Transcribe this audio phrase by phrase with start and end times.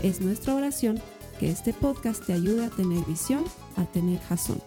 [0.00, 1.02] Es nuestra oración
[1.40, 3.44] que este podcast te ayude a tener visión,
[3.76, 4.62] a tener jazón.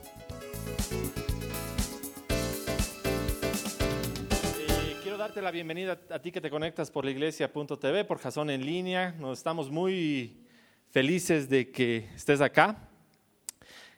[4.60, 8.50] Eh, quiero darte la bienvenida a ti que te conectas por la iglesia.tv, por Jazón
[8.50, 9.16] en línea.
[9.20, 10.36] Nos estamos muy
[10.90, 12.90] felices de que estés acá.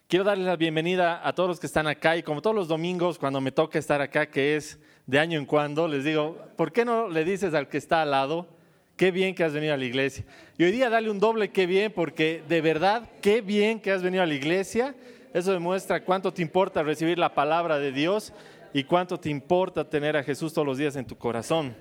[0.08, 3.18] Quiero darle la bienvenida a todos los que están acá y como todos los domingos
[3.18, 6.86] cuando me toca estar acá, que es de año en cuando, les digo, ¿por qué
[6.86, 8.53] no le dices al que está al lado?
[8.96, 10.24] Qué bien que has venido a la iglesia.
[10.58, 14.04] Y hoy día dale un doble qué bien, porque de verdad, qué bien que has
[14.04, 14.96] venido a la iglesia.
[15.34, 18.34] Eso demuestra cuánto te importa recibir la palabra de Dios
[18.72, 21.76] y cuánto te importa tener a Jesús todos los días en tu corazón.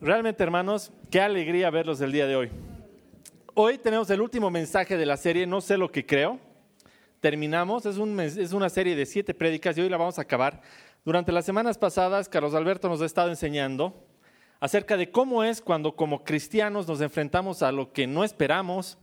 [0.00, 2.50] Realmente, hermanos, qué alegría verlos el día de hoy.
[3.54, 6.40] Hoy tenemos el último mensaje de la serie, no sé lo que creo.
[7.20, 10.60] Terminamos, es, un, es una serie de siete prédicas y hoy la vamos a acabar.
[11.04, 13.94] Durante las semanas pasadas, Carlos Alberto nos ha estado enseñando
[14.60, 18.98] acerca de cómo es cuando como cristianos nos enfrentamos a lo que no esperamos,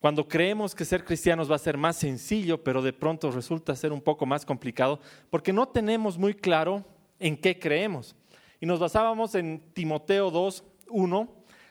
[0.00, 3.92] cuando creemos que ser cristianos va a ser más sencillo, pero de pronto resulta ser
[3.92, 4.98] un poco más complicado,
[5.30, 6.84] porque no tenemos muy claro
[7.20, 8.16] en qué creemos.
[8.60, 11.28] Y nos basábamos en Timoteo 2, 1,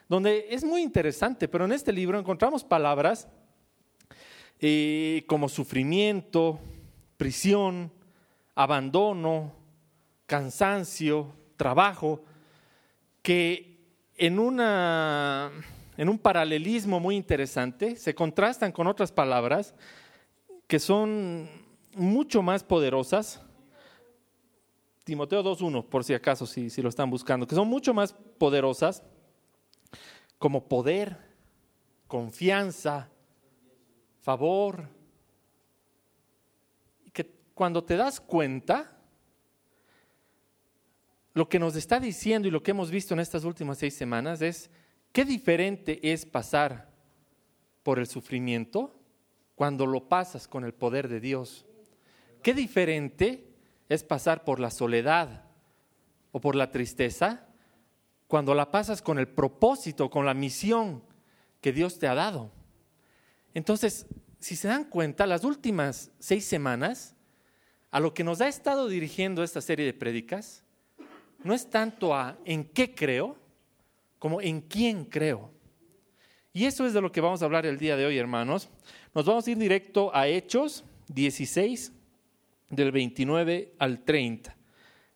[0.08, 3.28] donde es muy interesante, pero en este libro encontramos palabras
[4.60, 6.58] eh, como sufrimiento,
[7.18, 7.92] prisión,
[8.54, 9.52] abandono,
[10.26, 12.22] cansancio, trabajo,
[13.22, 13.78] que
[14.16, 15.50] en, una,
[15.96, 19.74] en un paralelismo muy interesante se contrastan con otras palabras
[20.66, 21.48] que son
[21.94, 23.40] mucho más poderosas.
[25.04, 29.02] Timoteo 2.1, por si acaso, si, si lo están buscando, que son mucho más poderosas
[30.38, 31.16] como poder,
[32.06, 33.08] confianza,
[34.20, 34.88] favor.
[37.04, 39.01] Y que cuando te das cuenta,
[41.34, 44.42] lo que nos está diciendo y lo que hemos visto en estas últimas seis semanas
[44.42, 44.70] es
[45.12, 46.90] qué diferente es pasar
[47.82, 48.98] por el sufrimiento
[49.54, 51.64] cuando lo pasas con el poder de Dios.
[52.42, 53.52] Qué diferente
[53.88, 55.44] es pasar por la soledad
[56.32, 57.46] o por la tristeza
[58.26, 61.02] cuando la pasas con el propósito, con la misión
[61.60, 62.50] que Dios te ha dado.
[63.54, 64.06] Entonces,
[64.38, 67.14] si se dan cuenta, las últimas seis semanas,
[67.90, 70.61] a lo que nos ha estado dirigiendo esta serie de prédicas,
[71.44, 73.36] no es tanto a en qué creo,
[74.18, 75.50] como en quién creo.
[76.52, 78.68] Y eso es de lo que vamos a hablar el día de hoy, hermanos.
[79.14, 81.92] Nos vamos a ir directo a Hechos 16,
[82.70, 84.56] del 29 al 30.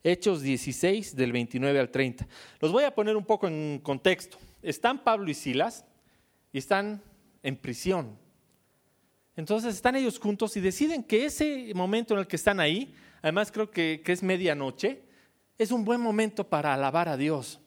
[0.03, 2.27] Hechos 16, del 29 al 30.
[2.59, 4.37] Los voy a poner un poco en contexto.
[4.61, 5.85] Están Pablo y Silas
[6.51, 7.01] y están
[7.43, 8.17] en prisión.
[9.35, 13.51] Entonces están ellos juntos y deciden que ese momento en el que están ahí, además
[13.51, 15.03] creo que, que es medianoche,
[15.57, 17.59] es un buen momento para alabar a Dios.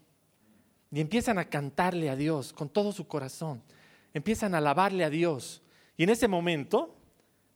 [0.92, 3.62] Y empiezan a cantarle a Dios con todo su corazón.
[4.14, 5.62] Empiezan a alabarle a Dios.
[5.96, 6.96] Y en ese momento,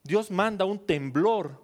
[0.02, 1.62] Dios manda un temblor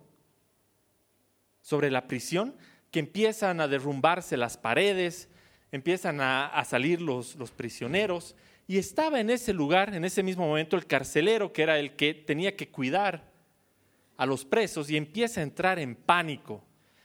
[1.60, 2.56] sobre la prisión
[2.90, 5.28] que empiezan a derrumbarse las paredes,
[5.70, 8.34] empiezan a, salir los, los prisioneros.
[8.66, 12.14] Y estaba en ese lugar, en ese mismo momento, el carcelero, que era el que
[12.14, 13.30] tenía que cuidar
[14.16, 16.64] a los presos, y empieza a entrar en pánico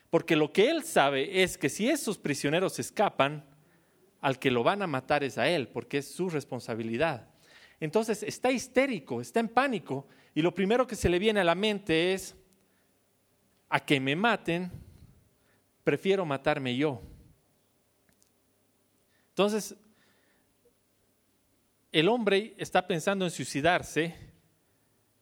[0.10, 3.46] porque lo que él sabe es que si esos prisioneros escapan,
[4.22, 7.30] al que lo van a matar es a él, porque es su responsabilidad.
[7.80, 11.56] Entonces está histérico, está en pánico, y lo primero que se le viene a la
[11.56, 12.36] mente es,
[13.70, 14.72] a que me maten,
[15.84, 17.02] prefiero matarme yo.
[19.30, 19.76] Entonces,
[21.92, 24.16] el hombre está pensando en suicidarse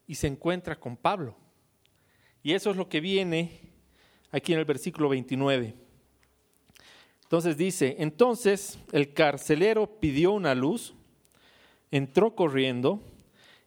[0.06, 1.36] y se encuentra con Pablo.
[2.42, 3.63] Y eso es lo que viene
[4.34, 5.76] aquí en el versículo 29.
[7.22, 10.92] Entonces dice, entonces el carcelero pidió una luz,
[11.92, 13.00] entró corriendo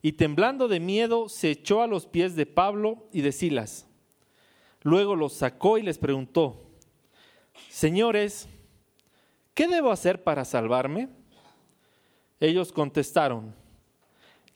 [0.02, 3.88] y temblando de miedo se echó a los pies de Pablo y de Silas.
[4.82, 6.62] Luego los sacó y les preguntó,
[7.70, 8.50] Señores,
[9.54, 11.08] ¿qué debo hacer para salvarme?
[12.42, 13.56] Ellos contestaron,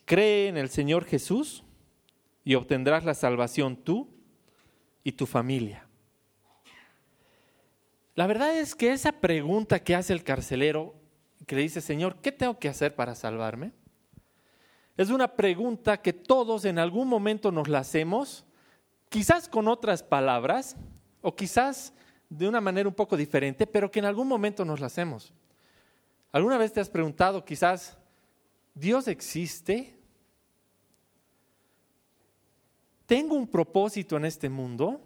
[0.04, 1.64] cree en el Señor Jesús
[2.44, 4.10] y obtendrás la salvación tú
[5.06, 5.88] y tu familia.
[8.22, 10.94] La verdad es que esa pregunta que hace el carcelero,
[11.48, 13.72] que le dice, Señor, ¿qué tengo que hacer para salvarme?
[14.96, 18.46] Es una pregunta que todos en algún momento nos la hacemos,
[19.10, 20.78] quizás con otras palabras
[21.22, 21.94] o quizás
[22.30, 25.34] de una manera un poco diferente, pero que en algún momento nos la hacemos.
[26.32, 27.98] ¿Alguna vez te has preguntado quizás,
[28.76, 29.98] ¿Dios existe?
[33.08, 35.02] ¿Tengo un propósito en este mundo?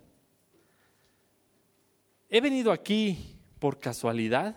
[2.30, 4.56] ¿He venido aquí por casualidad?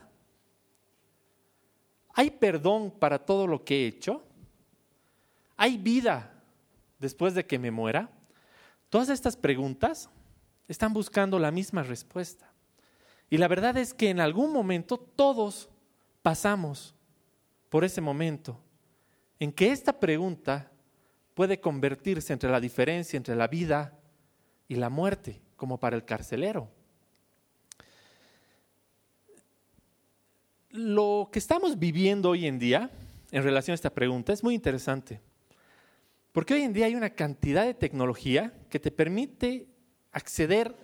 [2.14, 4.24] ¿Hay perdón para todo lo que he hecho?
[5.56, 6.42] ¿Hay vida
[6.98, 8.10] después de que me muera?
[8.88, 10.08] Todas estas preguntas
[10.66, 12.50] están buscando la misma respuesta.
[13.30, 15.68] Y la verdad es que en algún momento todos
[16.22, 16.94] pasamos
[17.68, 18.58] por ese momento
[19.38, 20.72] en que esta pregunta
[21.34, 23.98] puede convertirse entre la diferencia entre la vida
[24.66, 26.77] y la muerte, como para el carcelero.
[30.78, 32.88] Lo que estamos viviendo hoy en día
[33.32, 35.20] en relación a esta pregunta es muy interesante,
[36.30, 39.66] porque hoy en día hay una cantidad de tecnología que te permite
[40.12, 40.76] acceder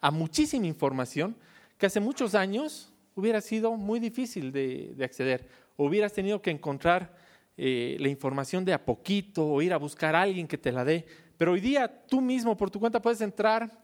[0.00, 1.34] a muchísima información
[1.76, 5.48] que hace muchos años hubiera sido muy difícil de, acceder.
[5.76, 7.12] O hubieras tenido que encontrar
[7.56, 10.84] eh, la información de a poquito o ir a buscar a alguien que te la
[10.84, 11.04] dé.
[11.36, 13.76] Pero hoy día tú mismo por tu cuenta puedes entrar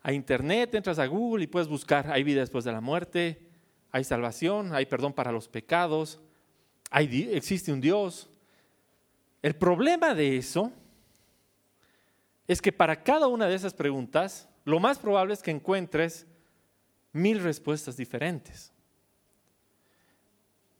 [0.00, 3.53] a internet, entras a Google y puedes buscar, hay vida después de la muerte,
[3.94, 6.18] hay salvación, hay perdón para los pecados,
[6.90, 8.28] hay, existe un Dios.
[9.40, 10.72] El problema de eso
[12.48, 16.26] es que para cada una de esas preguntas, lo más probable es que encuentres
[17.12, 18.72] mil respuestas diferentes.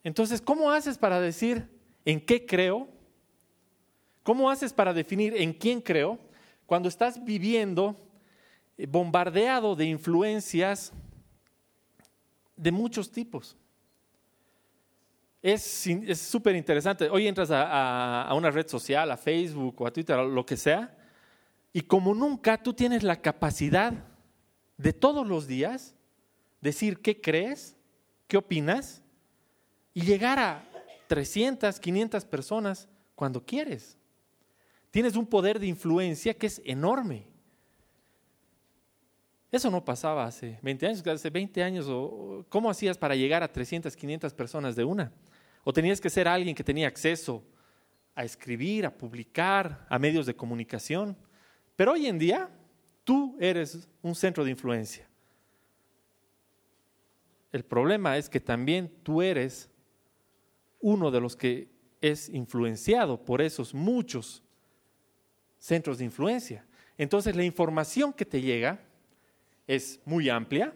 [0.03, 1.69] Entonces, ¿cómo haces para decir,
[2.05, 2.89] ¿En qué creo?
[4.25, 6.19] ¿Cómo haces para definir en quién creo
[6.67, 7.97] cuando estás viviendo
[8.77, 10.93] eh, bombardeado de influencias
[12.57, 13.57] de muchos tipos?
[15.43, 15.85] Es
[16.19, 17.11] súper interesante.
[17.11, 20.97] Hoy entras a, una red social, a Facebook o a Twitter, lo que sea,
[21.73, 23.93] y como nunca tú tienes la capacidad
[24.79, 25.95] de todos los días
[26.61, 27.77] decir qué crees,
[28.27, 29.03] qué opinas,
[29.93, 30.65] y llegar a,
[31.07, 33.99] 300, 500 personas cuando quieres.
[34.91, 37.27] Tienes un poder de influencia que es enorme.
[39.55, 41.87] Eso no pasaba hace 20 años, hace 20 años,
[42.49, 45.13] ¿cómo hacías para llegar a 300, 500 personas de una?
[45.63, 47.41] O tenías que ser alguien que tenía acceso
[48.17, 51.17] a escribir, a publicar, a medios de comunicación.
[51.77, 52.51] Pero hoy en día,
[53.05, 55.07] tú eres un centro de influencia.
[57.53, 59.71] El problema es que también tú eres
[60.81, 61.69] uno de los que
[62.01, 64.43] es influenciado por esos muchos
[65.61, 66.67] centros de influencia.
[66.99, 68.81] Entonces la información que te llega
[69.67, 70.75] es muy amplia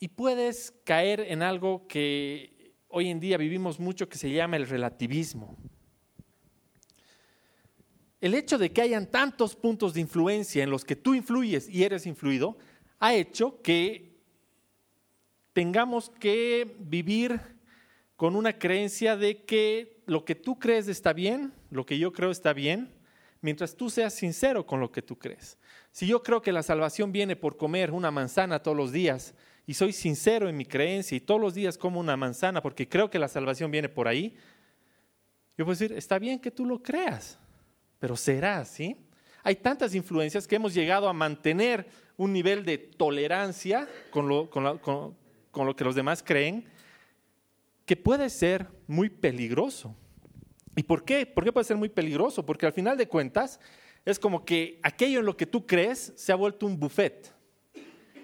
[0.00, 4.68] y puedes caer en algo que hoy en día vivimos mucho que se llama el
[4.68, 5.56] relativismo.
[8.20, 11.84] El hecho de que hayan tantos puntos de influencia en los que tú influyes y
[11.84, 12.56] eres influido
[12.98, 14.18] ha hecho que
[15.52, 17.40] tengamos que vivir
[18.16, 22.30] con una creencia de que lo que tú crees está bien, lo que yo creo
[22.30, 22.92] está bien,
[23.40, 25.58] mientras tú seas sincero con lo que tú crees.
[25.92, 29.34] Si yo creo que la salvación viene por comer una manzana todos los días
[29.66, 33.10] y soy sincero en mi creencia y todos los días como una manzana porque creo
[33.10, 34.36] que la salvación viene por ahí,
[35.56, 37.36] yo puedo decir, está bien que tú lo creas,
[37.98, 38.96] pero será así.
[39.42, 45.16] Hay tantas influencias que hemos llegado a mantener un nivel de tolerancia con, lo, con,
[45.66, 46.64] lo que los demás creen,
[47.86, 49.96] que puede ser muy peligroso.
[50.78, 51.26] ¿Y por qué?
[51.26, 52.46] ¿Por qué puede ser muy peligroso?
[52.46, 53.58] Porque al final de cuentas
[54.04, 57.34] es como que aquello en lo que tú crees se ha vuelto un buffet.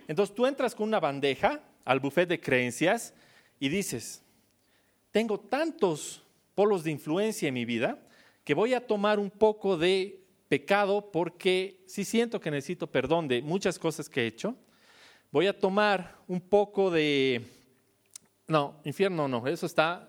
[0.06, 3.12] Entonces tú entras con una bandeja al buffet de creencias
[3.58, 4.22] y dices,
[5.10, 6.22] tengo tantos
[6.54, 7.98] polos de influencia en mi vida
[8.44, 13.42] que voy a tomar un poco de pecado porque sí siento que necesito perdón de
[13.42, 14.54] muchas cosas que he hecho
[15.32, 17.44] voy a tomar un poco de...
[18.46, 20.08] No, infierno no, eso está,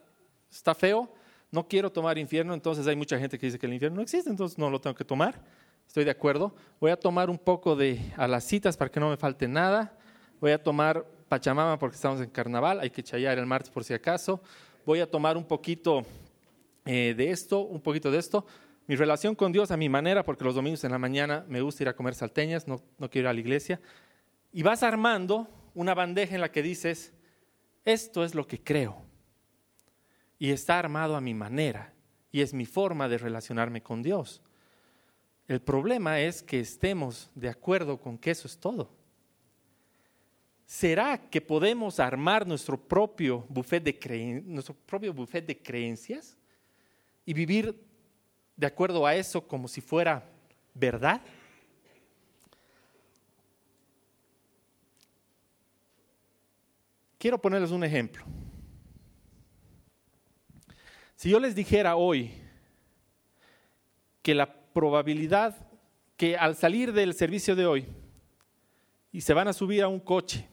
[0.51, 1.11] está feo.
[1.55, 4.29] No quiero tomar infierno, entonces hay mucha gente que dice que el infierno no existe,
[4.29, 5.41] entonces no lo tengo que tomar.
[5.87, 6.53] Estoy de acuerdo.
[6.81, 9.97] Voy a tomar un poco de a las citas para que no me falte nada.
[10.41, 13.93] Voy a tomar Pachamama porque estamos en carnaval, hay que chayar el martes por si
[13.93, 14.41] acaso.
[14.85, 16.03] Voy a tomar un poquito
[16.83, 18.45] eh, de esto, un poquito de esto.
[18.85, 21.83] Mi relación con Dios a mi manera, porque los domingos en la mañana me gusta
[21.83, 23.79] ir a comer salteñas, no, no quiero ir a la iglesia
[24.51, 27.13] y vas armando una bandeja en la que dices,
[27.85, 29.05] esto es lo que creo.
[30.37, 31.93] Y está armado a mi manera
[32.31, 34.41] y es mi forma de relacionarme con Dios.
[35.47, 38.89] El problema es que estemos de acuerdo con que eso es todo.
[40.65, 43.93] ¿Será que podemos armar nuestro propio buffet de,
[45.41, 46.37] de creencias?
[47.25, 47.83] y vivir
[48.55, 50.23] de acuerdo a eso como si fuera
[50.73, 51.21] verdad?
[57.17, 58.23] Quiero ponerles un ejemplo.
[61.25, 62.29] Si yo les dijera hoy
[64.21, 65.55] que la probabilidad
[66.17, 67.87] que al salir del servicio de hoy
[69.11, 70.47] y se van a subir a un coche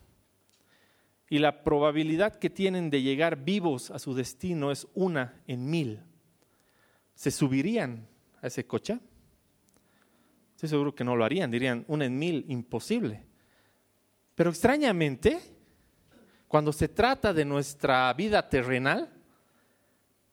[1.29, 6.01] y la probabilidad que tienen de llegar vivos a su destino es una en mil,
[7.15, 8.09] ¿se subirían
[8.41, 8.99] a ese coche?
[10.55, 13.27] Estoy seguro que no lo harían, dirían una en mil, imposible.
[14.35, 15.39] Pero extrañamente,
[16.49, 19.19] cuando se trata de nuestra vida terrenal,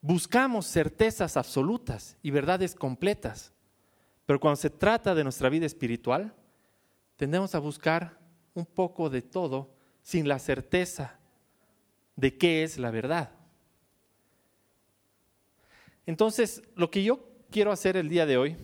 [0.01, 3.53] buscamos certezas absolutas y verdades completas.
[4.25, 6.33] Pero cuando se trata de nuestra vida espiritual,
[7.17, 8.19] tendemos a buscar
[8.53, 11.19] un poco de todo sin la certeza
[12.15, 13.31] de qué es la verdad.
[16.05, 18.57] Entonces, lo que yo quiero hacer el día de hoy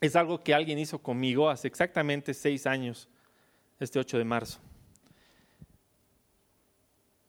[0.00, 3.08] es algo que alguien hizo conmigo hace exactamente seis años,
[3.78, 4.58] este 8 de marzo.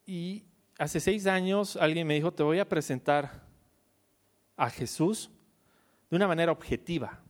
[0.05, 0.43] Y
[0.77, 3.43] hace seis años alguien me dijo, te voy a presentar
[4.57, 5.29] a Jesús
[6.09, 7.21] de una manera objetiva.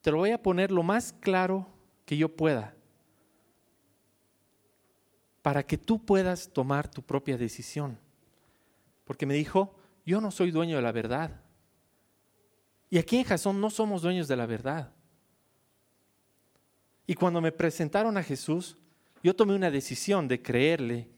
[0.00, 1.68] Te lo voy a poner lo más claro
[2.04, 2.74] que yo pueda
[5.42, 7.98] para que tú puedas tomar tu propia decisión.
[9.04, 9.74] Porque me dijo,
[10.06, 11.40] yo no soy dueño de la verdad.
[12.88, 14.92] Y aquí en Jasón no somos dueños de la verdad.
[17.06, 18.76] Y cuando me presentaron a Jesús,
[19.22, 21.08] yo tomé una decisión de creerle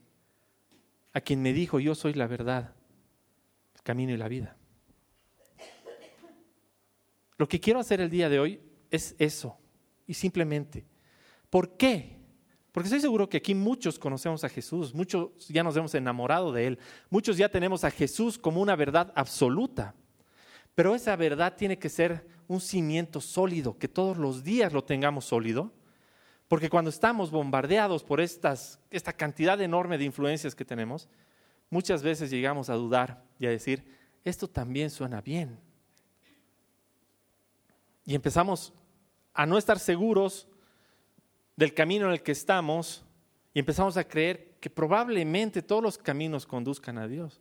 [1.12, 2.74] a quien me dijo, yo soy la verdad,
[3.74, 4.56] el camino y la vida.
[7.36, 9.56] Lo que quiero hacer el día de hoy es eso,
[10.06, 10.84] y simplemente.
[11.50, 12.20] ¿Por qué?
[12.72, 16.66] Porque estoy seguro que aquí muchos conocemos a Jesús, muchos ya nos hemos enamorado de
[16.66, 19.94] Él, muchos ya tenemos a Jesús como una verdad absoluta,
[20.74, 25.24] pero esa verdad tiene que ser un cimiento sólido, que todos los días lo tengamos
[25.24, 25.72] sólido
[26.54, 31.08] porque cuando estamos bombardeados por esta cantidad enorme de influencias que tenemos,
[31.68, 33.84] muchas veces llegamos a dudar y a decir,
[34.24, 35.58] esto también suena bien.
[38.06, 38.72] Y empezamos
[39.32, 40.46] a no estar seguros
[41.56, 43.04] del camino en el que estamos
[43.52, 47.40] y empezamos a creer que probablemente todos los caminos conduzcan a Dios.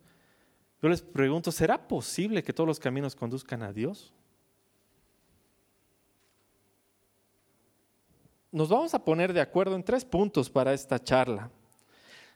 [0.82, 4.12] Yo les pregunto, ¿será posible que todos los caminos conduzcan a Dios?
[8.54, 11.50] Nos vamos a poner de acuerdo en tres puntos para esta charla.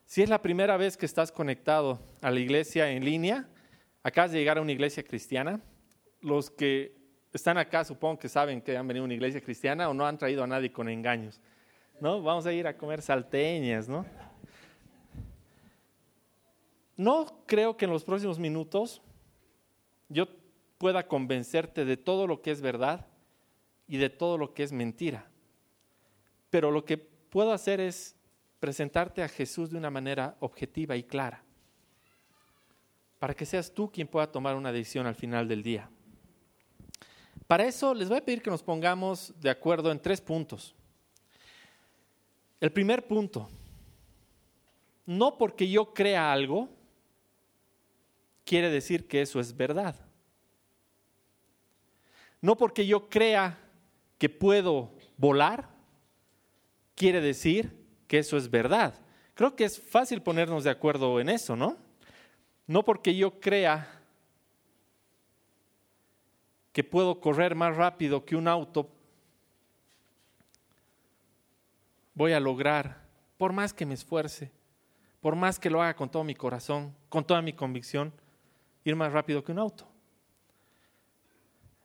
[0.05, 3.49] Si es la primera vez que estás conectado a la iglesia en línea,
[4.03, 5.61] acabas de llegar a una iglesia cristiana.
[6.21, 6.93] Los que
[7.33, 10.19] están acá supongo que saben que han venido a una iglesia cristiana o no han
[10.19, 11.41] traído a nadie con engaños.
[12.01, 12.21] ¿No?
[12.21, 14.05] Vamos a ir a comer salteñas, ¿no?
[16.97, 19.03] No creo que en los próximos minutos
[20.09, 20.27] yo
[20.79, 23.07] pueda convencerte de todo lo que es verdad
[23.87, 25.29] y de todo lo que es mentira.
[26.51, 28.17] Pero lo que puedo hacer es
[28.61, 31.43] presentarte a Jesús de una manera objetiva y clara,
[33.19, 35.89] para que seas tú quien pueda tomar una decisión al final del día.
[37.47, 40.75] Para eso les voy a pedir que nos pongamos de acuerdo en tres puntos.
[42.61, 43.49] El primer punto,
[45.07, 46.69] no porque yo crea algo,
[48.45, 49.95] quiere decir que eso es verdad.
[52.41, 53.59] No porque yo crea
[54.19, 55.78] que puedo volar,
[56.99, 57.73] quiere decir
[58.07, 58.95] que eso es verdad.
[59.35, 61.77] Creo que es fácil ponernos de acuerdo en eso, ¿no?
[62.67, 64.03] No porque yo crea
[66.73, 68.91] que puedo correr más rápido que un auto,
[72.15, 74.51] voy a lograr, por más que me esfuerce,
[75.21, 78.13] por más que lo haga con todo mi corazón, con toda mi convicción,
[78.85, 79.89] ir más rápido que un auto.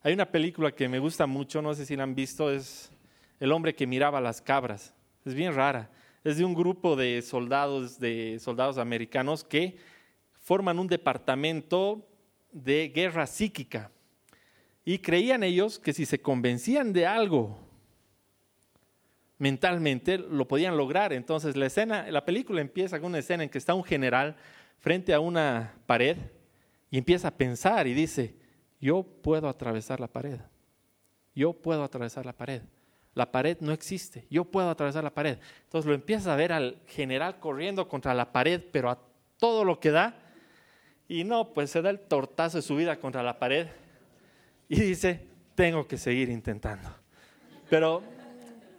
[0.02, 2.92] Hay una película que me gusta mucho, no sé si la han visto, es
[3.40, 4.94] El hombre que miraba las cabras.
[5.26, 5.90] Es bien rara.
[6.24, 9.78] Es de un grupo de soldados, de soldados americanos que
[10.40, 12.08] forman un departamento
[12.52, 13.92] de guerra psíquica.
[14.86, 17.58] Y creían ellos que si se convencían de algo
[19.38, 21.14] mentalmente, lo podían lograr.
[21.14, 24.36] Entonces la escena, la película empieza con una escena en que está un general
[24.80, 26.18] frente a una pared
[26.92, 28.36] y empieza a pensar y dice,
[28.80, 30.40] yo puedo atravesar la pared.
[31.34, 32.62] Yo puedo atravesar la pared
[33.16, 35.38] la pared no existe, yo puedo atravesar la pared.
[35.64, 39.00] Entonces lo empiezas a ver al general corriendo contra la pared, pero a
[39.38, 40.20] todo lo que da,
[41.08, 43.68] y no, pues se da el tortazo de su vida contra la pared
[44.70, 46.90] y dice, tengo que seguir intentando.
[47.70, 48.02] Pero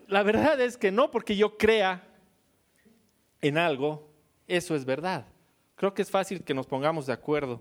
[0.09, 2.03] la verdad es que no porque yo crea
[3.41, 4.11] en algo,
[4.49, 5.27] eso es verdad.
[5.77, 7.61] Creo que es fácil que nos pongamos de acuerdo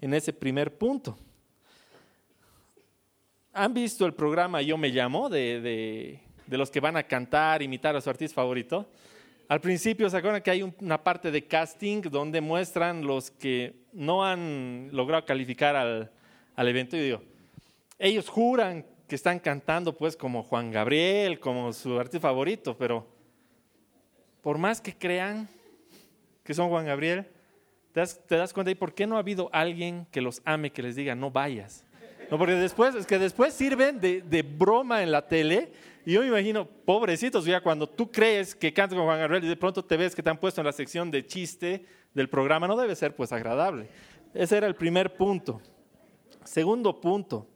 [0.00, 1.16] en ese primer punto.
[3.54, 6.18] ¿Han visto el programa Yo me llamo de,
[6.48, 8.88] los que van a cantar, imitar a su artista favorito?
[9.46, 14.24] Al principio se acuerdan que hay una parte de casting donde muestran los que no
[14.24, 16.10] han logrado calificar al,
[16.56, 17.22] al evento y digo,
[17.98, 23.06] ellos juran que están cantando pues como Juan Gabriel, como su artista favorito, pero
[24.40, 25.46] por más que crean
[26.42, 27.26] que son Juan Gabriel,
[27.92, 30.96] te das, cuenta y por qué no ha habido alguien que los ame, que les
[30.96, 31.84] diga no vayas.
[32.32, 35.70] No, porque después, es que después sirven de, de, broma en la tele.
[36.06, 39.48] Y yo me imagino, pobrecitos, ya cuando tú crees que cantas con Juan Gabriel y
[39.48, 41.84] de pronto te ves que te han puesto en la sección de chiste
[42.14, 43.90] del programa, no debe ser pues agradable.
[44.32, 45.60] Ese era el primer punto.
[46.42, 47.46] Segundo punto,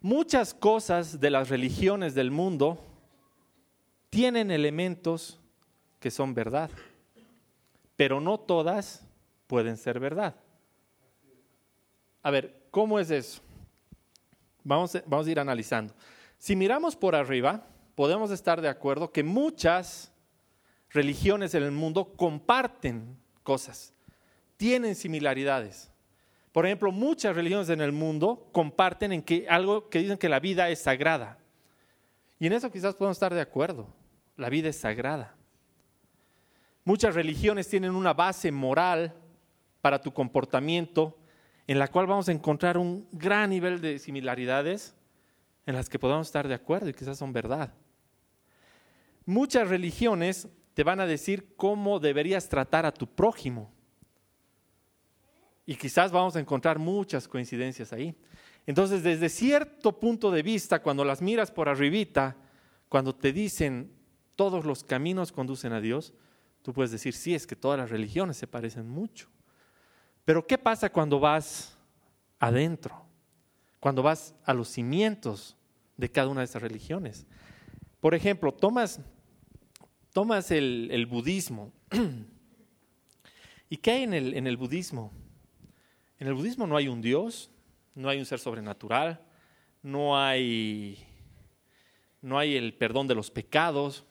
[0.00, 2.84] muchas cosas de las religiones del mundo
[4.10, 5.38] tienen elementos
[6.00, 6.70] que son verdad,
[7.94, 9.06] pero no todas
[9.46, 10.34] pueden ser verdad.
[12.20, 13.40] A ver, ¿cómo es eso?
[14.64, 15.94] Vamos, vamos a ir analizando.
[16.38, 20.12] Si miramos por arriba, podemos estar de acuerdo que muchas
[20.90, 23.94] religiones en el mundo comparten cosas,
[24.56, 25.90] tienen similaridades.
[26.52, 30.38] Por ejemplo, muchas religiones en el mundo comparten en que algo que dicen que la
[30.38, 31.38] vida es sagrada.
[32.38, 33.88] Y en eso quizás podemos estar de acuerdo.
[34.36, 35.34] La vida es sagrada.
[36.84, 39.14] Muchas religiones tienen una base moral
[39.80, 41.16] para tu comportamiento
[41.66, 44.94] en la cual vamos a encontrar un gran nivel de similaridades
[45.66, 47.72] en las que podamos estar de acuerdo y quizás son verdad.
[49.24, 53.72] Muchas religiones te van a decir cómo deberías tratar a tu prójimo.
[55.64, 58.16] Y quizás vamos a encontrar muchas coincidencias ahí.
[58.66, 62.36] Entonces, desde cierto punto de vista, cuando las miras por arribita,
[62.88, 63.92] cuando te dicen
[64.34, 66.14] todos los caminos conducen a Dios,
[66.62, 69.28] tú puedes decir, sí, es que todas las religiones se parecen mucho.
[70.24, 71.76] Pero ¿qué pasa cuando vas
[72.38, 73.04] adentro?
[73.80, 75.56] Cuando vas a los cimientos
[75.96, 77.26] de cada una de estas religiones.
[78.00, 79.00] Por ejemplo, tomas,
[80.12, 81.72] tomas el, budismo.
[83.68, 85.12] ¿Y qué hay en el, en el budismo?
[86.18, 87.50] En el budismo no hay un Dios,
[87.94, 89.20] no hay un ser sobrenatural,
[89.82, 91.04] no hay,
[92.20, 94.04] no hay el perdón de los pecados,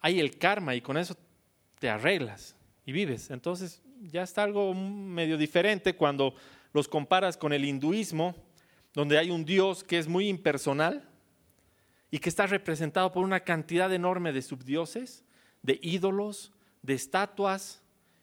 [0.00, 1.16] hay el karma y con eso
[1.78, 3.30] te arreglas y vives.
[3.30, 6.34] Entonces ya está algo medio diferente cuando
[6.72, 8.34] los comparas con el hinduismo,
[8.94, 11.08] donde hay un Dios que es muy impersonal
[12.10, 15.24] y que está representado por una cantidad enorme de subdioses,
[15.62, 17.82] de ídolos, de estatuas,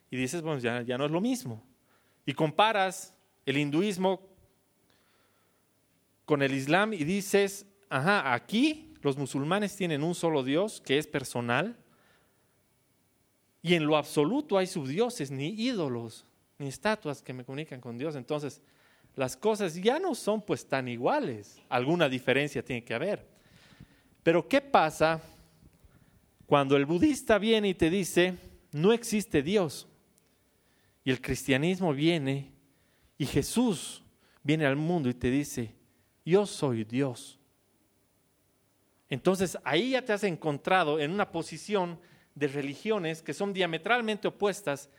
[0.09, 1.63] y dices, bueno, ya, ya no es lo mismo
[2.27, 4.21] y comparas el hinduismo
[6.25, 11.07] con el islam y dices, ajá, aquí los musulmanes tienen un solo Dios que es
[11.07, 11.77] personal
[13.67, 16.25] y en lo absoluto hay subdioses, ni ídolos,
[16.57, 18.15] ni estatuas que me comunican con Dios.
[18.15, 18.61] Entonces,
[19.13, 21.61] las cosas ya no son pues tan iguales.
[21.67, 23.27] Alguna diferencia tiene que haber.
[24.23, 25.21] Pero ¿qué pasa
[26.45, 28.35] cuando el budista viene y te dice,
[28.71, 29.85] no existe Dios?
[31.03, 32.53] Y el cristianismo viene
[33.17, 34.01] y Jesús
[34.43, 35.75] viene al mundo y te dice,
[36.23, 37.37] yo soy Dios.
[39.09, 41.99] Entonces ahí ya te has encontrado en una posición
[42.37, 44.89] de religiones que son diametralmente opuestas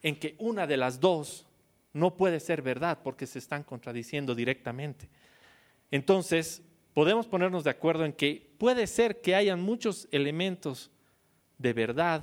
[0.00, 1.44] en que una de las dos
[1.92, 5.08] no puede ser verdad porque se están contradiciendo directamente.
[5.90, 6.62] Entonces,
[6.94, 10.92] podemos ponernos de acuerdo en que puede ser que hayan muchos elementos
[11.58, 12.22] de verdad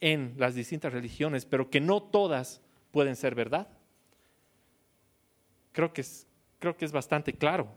[0.00, 3.68] en las distintas religiones, pero que no todas pueden ser verdad.
[5.70, 6.26] Creo que es,
[6.58, 7.68] creo que es bastante claro.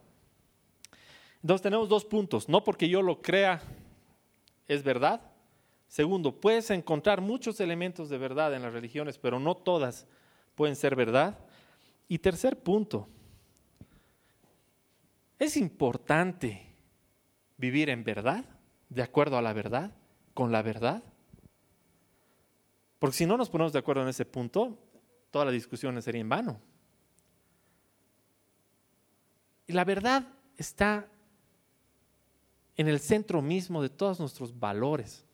[1.43, 2.50] Entonces tenemos dos puntos.
[2.50, 3.62] No porque yo lo crea
[4.69, 5.21] es verdad.
[5.89, 10.08] Segundo, puedes encontrar muchos elementos de verdad en las religiones, pero no todas
[10.55, 11.39] pueden ser verdad.
[12.08, 13.10] Y tercer punto,
[15.39, 16.75] es importante
[17.58, 18.45] vivir en verdad,
[18.88, 19.91] de acuerdo a la verdad,
[20.34, 21.03] con la verdad.
[22.99, 24.77] Porque si no nos ponemos de acuerdo en ese punto,
[25.32, 26.62] toda la discusión sería en vano.
[29.65, 30.27] Y la verdad
[30.58, 31.08] está
[32.79, 35.25] en el centro mismo de todos nuestros valores.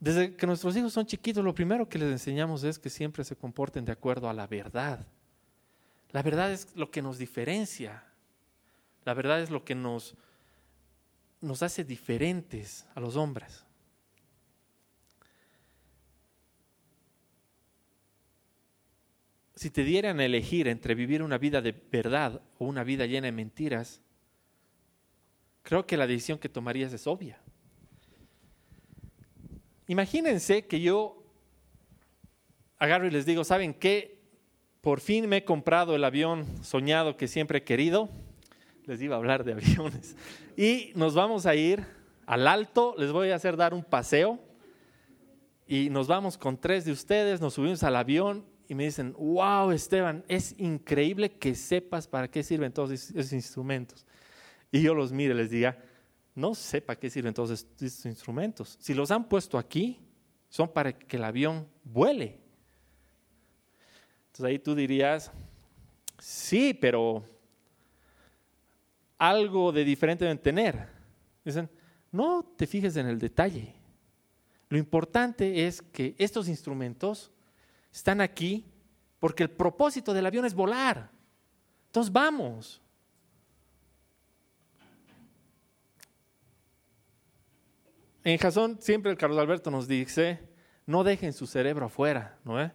[0.00, 3.36] Desde que nuestros hijos son chiquitos, lo primero que les enseñamos es que siempre se
[3.36, 5.06] comporten de acuerdo a la verdad.
[6.10, 8.02] La verdad es lo que nos diferencia.
[9.04, 10.16] La verdad es lo que nos,
[11.40, 13.62] nos hace diferentes a los hombres.
[19.54, 23.24] si te dieran a elegir entre vivir una vida de verdad o una vida llena
[23.24, 24.02] de mentiras,
[25.66, 27.40] creo que la decisión que tomarías es obvia.
[29.88, 31.24] imagínense que yo
[32.78, 34.20] agarro y les digo, ¿saben qué?
[34.80, 38.08] Por fin me he comprado el avión soñado que siempre he querido.
[38.84, 40.16] Les iba a hablar de aviones.
[40.56, 41.84] Y nos vamos a ir
[42.26, 44.38] al alto, les voy a hacer dar un paseo.
[45.66, 49.72] Y nos vamos con tres de ustedes, nos subimos al avión y me dicen, wow,
[49.72, 54.05] Esteban, es increíble que sepas para qué sirven todos esos instrumentos.
[54.76, 55.82] Y yo los mire y les diga,
[56.34, 58.76] no sé para qué sirven todos estos instrumentos.
[58.78, 59.98] Si los han puesto aquí,
[60.50, 62.38] son para que el avión vuele.
[64.26, 65.32] Entonces ahí tú dirías,
[66.18, 67.24] sí, pero
[69.16, 70.88] algo de diferente deben tener.
[71.42, 71.70] Dicen,
[72.12, 73.72] no te fijes en el detalle.
[74.68, 77.32] Lo importante es que estos instrumentos
[77.90, 78.66] están aquí
[79.20, 81.10] porque el propósito del avión es volar.
[81.86, 82.82] Entonces vamos.
[88.26, 90.40] En Jason siempre el Carlos Alberto nos dice,
[90.84, 92.60] no dejen su cerebro afuera, ¿no?
[92.60, 92.72] Eh?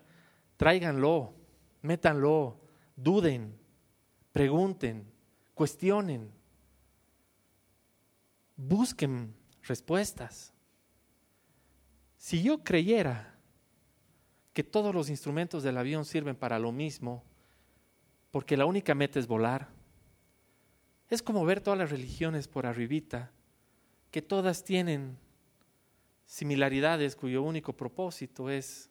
[0.56, 1.34] Tráiganlo,
[1.82, 2.58] métanlo,
[2.96, 3.60] duden,
[4.32, 5.12] pregunten,
[5.54, 6.32] cuestionen,
[8.56, 10.54] busquen respuestas.
[12.16, 13.36] Si yo creyera
[14.54, 17.26] que todos los instrumentos del avión sirven para lo mismo,
[18.32, 19.68] porque la única meta es volar,
[21.10, 23.34] es como ver todas las religiones por arribita,
[24.12, 25.18] que todas tienen
[26.32, 28.90] similaridades cuyo único propósito es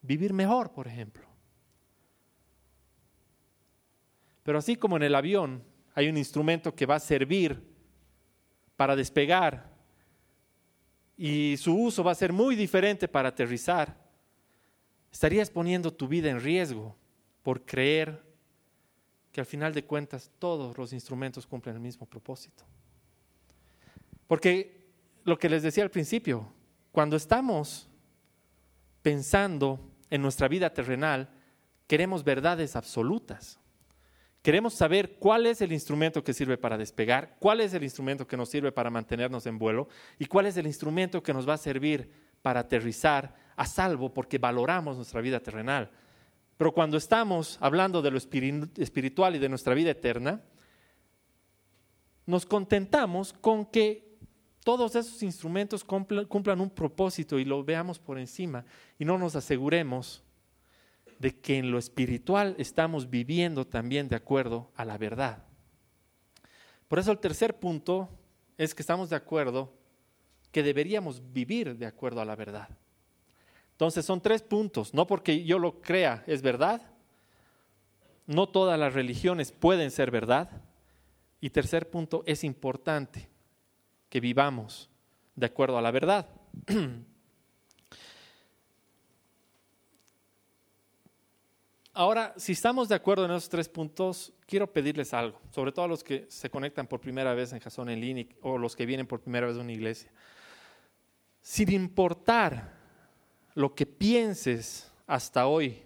[0.00, 1.26] vivir mejor, por ejemplo.
[4.42, 5.62] Pero así como en el avión
[5.94, 7.62] hay un instrumento que va a servir
[8.74, 9.70] para despegar
[11.18, 13.94] y su uso va a ser muy diferente para aterrizar,
[15.12, 16.96] estarías poniendo tu vida en riesgo
[17.42, 18.24] por creer
[19.30, 22.64] que al final de cuentas todos los instrumentos cumplen el mismo propósito.
[24.26, 24.83] Porque
[25.24, 26.52] lo que les decía al principio,
[26.92, 27.88] cuando estamos
[29.02, 31.28] pensando en nuestra vida terrenal,
[31.86, 33.58] queremos verdades absolutas.
[34.42, 38.36] Queremos saber cuál es el instrumento que sirve para despegar, cuál es el instrumento que
[38.36, 41.58] nos sirve para mantenernos en vuelo y cuál es el instrumento que nos va a
[41.58, 42.10] servir
[42.42, 45.90] para aterrizar a salvo porque valoramos nuestra vida terrenal.
[46.58, 50.42] Pero cuando estamos hablando de lo espiritual y de nuestra vida eterna,
[52.26, 54.13] nos contentamos con que
[54.64, 58.64] todos esos instrumentos cumplan, un propósito y lo veamos por encima
[58.98, 60.22] y no nos aseguremos
[61.18, 65.44] de que en lo espiritual estamos viviendo también de acuerdo a la verdad.
[66.88, 68.08] Por eso el tercer punto
[68.56, 69.72] es que estamos de acuerdo
[70.50, 72.68] que deberíamos vivir de acuerdo a la verdad.
[73.72, 76.80] Entonces son tres puntos, no porque yo lo crea es verdad,
[78.26, 80.62] no todas las religiones pueden ser verdad,
[81.40, 83.28] y tercer punto es importante,
[84.14, 84.88] que vivamos
[85.34, 86.28] de acuerdo a la verdad.
[91.92, 95.88] Ahora, si estamos de acuerdo en esos tres puntos, quiero pedirles algo, sobre todo a
[95.88, 99.08] los que se conectan por primera vez en Jason en línea o los que vienen
[99.08, 100.12] por primera vez a una iglesia.
[101.42, 102.72] Sin importar
[103.54, 105.82] lo que pienses hasta hoy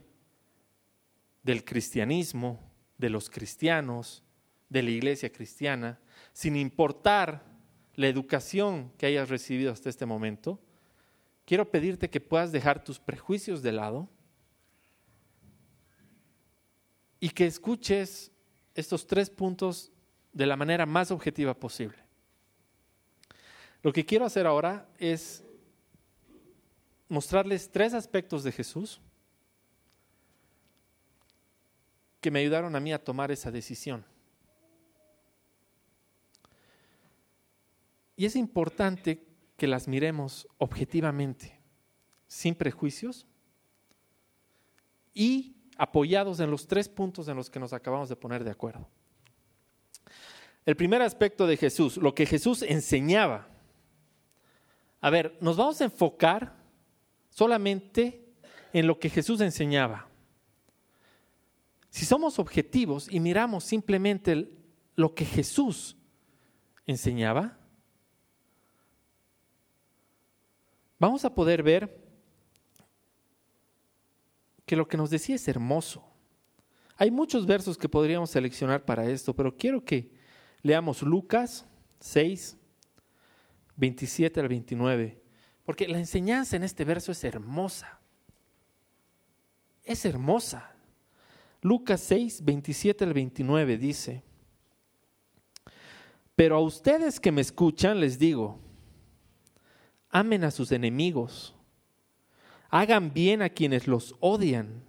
[1.43, 2.61] del cristianismo,
[2.99, 4.23] de los cristianos,
[4.69, 5.99] de la iglesia cristiana,
[6.35, 7.49] sin importar
[7.99, 10.61] la educación que hayas recibido hasta este momento,
[11.45, 14.09] quiero pedirte que puedas dejar tus prejuicios de lado
[17.19, 18.31] y que escuches
[18.77, 19.91] estos tres puntos
[20.33, 21.99] de la manera más objetiva posible.
[23.83, 25.43] Lo que quiero hacer ahora es
[27.09, 29.01] mostrarles tres aspectos de Jesús
[32.21, 34.05] que me ayudaron a mí a tomar esa decisión.
[38.19, 39.25] Y es importante
[39.57, 41.57] que las miremos objetivamente,
[42.27, 43.29] sin prejuicios
[45.15, 48.89] y apoyados en los tres puntos en los que nos acabamos de poner de acuerdo.
[50.67, 53.47] El primer aspecto de Jesús, lo que Jesús enseñaba.
[55.01, 56.57] A ver, nos vamos a enfocar
[57.31, 58.35] solamente
[58.73, 60.09] en lo que Jesús enseñaba.
[61.89, 64.51] Si somos objetivos y miramos simplemente
[64.97, 65.97] lo que Jesús
[66.85, 67.58] enseñaba,
[70.99, 72.09] vamos a poder ver
[74.67, 76.05] que lo que nos decía es hermoso.
[76.97, 80.11] Hay muchos versos que podríamos seleccionar para esto, pero quiero que
[80.63, 81.65] leamos Lucas
[82.01, 82.57] 6,
[83.77, 85.23] 27 al 29,
[85.65, 88.01] porque la enseñanza en este verso es hermosa.
[89.85, 90.73] Es hermosa.
[91.63, 94.23] Lucas 6, 27 al 29 dice,
[96.37, 98.61] pero a ustedes que me escuchan les digo,
[100.11, 101.55] amen a sus enemigos,
[102.71, 104.83] hagan bien a quienes los odian,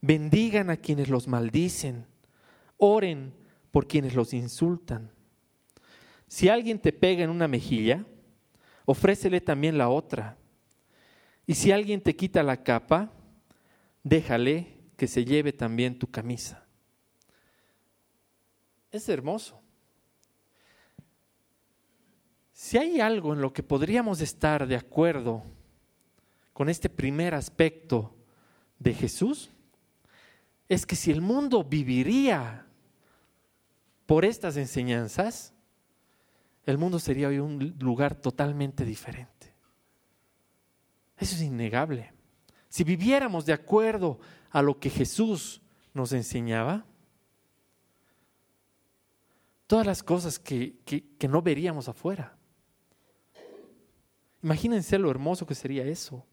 [0.00, 2.06] bendigan a quienes los maldicen,
[2.76, 3.32] oren
[3.70, 5.10] por quienes los insultan.
[6.26, 8.04] Si alguien te pega en una mejilla,
[8.84, 10.36] ofrécele también la otra.
[11.46, 13.12] Y si alguien te quita la capa,
[14.02, 16.64] déjale que se lleve también tu camisa.
[18.90, 19.61] Es hermoso.
[22.62, 25.42] Si hay algo en lo que podríamos estar de acuerdo
[26.52, 28.14] con este primer aspecto
[28.78, 29.50] de Jesús,
[30.68, 32.64] es que si el mundo viviría
[34.06, 35.52] por estas enseñanzas,
[36.64, 39.52] el mundo sería hoy un lugar totalmente diferente.
[41.16, 42.12] Eso es innegable.
[42.68, 44.20] Si viviéramos de acuerdo
[44.50, 45.60] a lo que Jesús
[45.92, 46.86] nos enseñaba,
[49.66, 52.38] todas las cosas que, que no veríamos afuera.
[54.42, 56.24] Imagínense lo hermoso que sería eso.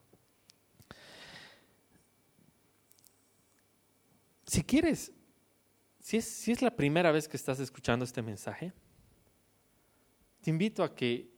[4.47, 5.11] Si quieres,
[5.99, 8.73] si es, si es la primera vez que estás escuchando este mensaje,
[10.41, 11.29] te invito a que,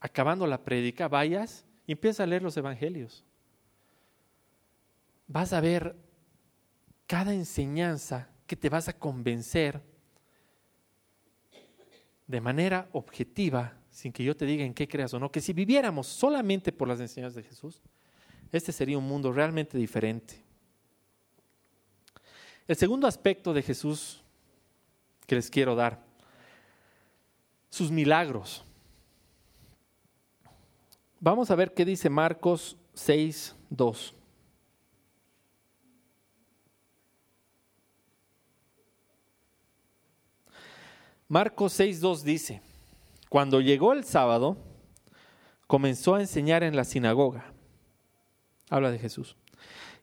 [0.00, 3.22] acabando la prédica, vayas y empieces a leer los evangelios.
[5.26, 5.94] Vas a ver
[7.06, 9.82] cada enseñanza que te vas a convencer
[12.26, 15.52] de manera objetiva sin que yo te diga en qué creas o no, que si
[15.52, 17.82] viviéramos solamente por las enseñanzas de Jesús,
[18.50, 20.42] este sería un mundo realmente diferente.
[22.66, 24.22] El segundo aspecto de Jesús
[25.26, 26.02] que les quiero dar,
[27.68, 28.64] sus milagros.
[31.20, 34.14] Vamos a ver qué dice Marcos 6, 2.
[41.28, 42.62] Marcos 6, 2 dice,
[43.30, 44.56] cuando llegó el sábado,
[45.68, 47.52] comenzó a enseñar en la sinagoga.
[48.68, 49.36] Habla de Jesús.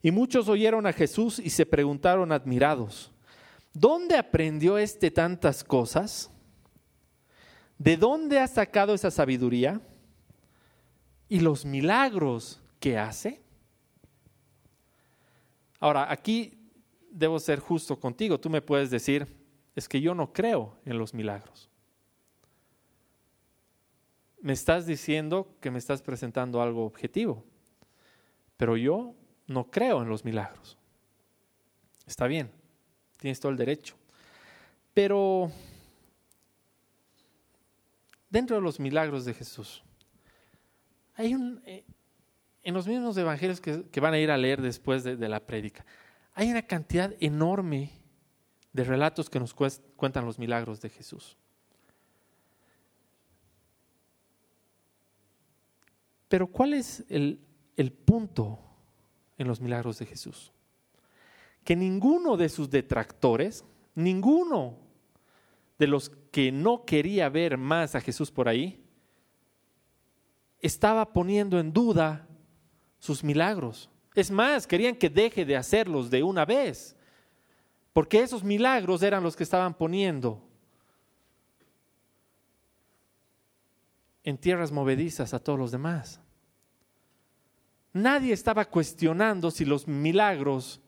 [0.01, 3.11] Y muchos oyeron a Jesús y se preguntaron admirados,
[3.73, 6.31] ¿dónde aprendió este tantas cosas?
[7.77, 9.81] ¿De dónde ha sacado esa sabiduría?
[11.27, 13.41] ¿Y los milagros que hace?
[15.81, 16.71] Ahora, aquí
[17.11, 18.39] debo ser justo contigo.
[18.39, 19.27] Tú me puedes decir,
[19.75, 21.69] es que yo no creo en los milagros
[24.41, 27.43] me estás diciendo que me estás presentando algo objetivo,
[28.55, 29.15] pero yo
[29.47, 30.77] no creo en los milagros.
[32.05, 32.51] Está bien,
[33.17, 33.95] tienes todo el derecho.
[34.93, 35.51] Pero
[38.29, 39.83] dentro de los milagros de Jesús,
[41.15, 41.83] hay un, eh,
[42.63, 45.85] en los mismos evangelios que, van a ir a leer después de, de la prédica,
[46.33, 47.91] hay una cantidad enorme
[48.73, 51.37] de relatos que nos cuentan los milagros de Jesús.
[56.27, 57.39] Pero ¿cuál es el,
[58.05, 58.59] punto
[59.37, 60.51] en los milagros de Jesús?
[61.63, 63.63] Que ninguno de sus detractores,
[63.95, 64.77] ninguno
[65.77, 68.83] de los que no quería ver más a Jesús por ahí,
[70.59, 72.27] estaba poniendo en duda
[72.99, 73.89] sus milagros.
[74.15, 76.95] Es más, querían que deje de hacerlos de una vez,
[77.93, 80.46] porque esos milagros eran los que estaban poniendo
[84.27, 86.19] en tierras movedizas a todos los demás.
[87.93, 90.81] Nadie estaba cuestionando si los milagros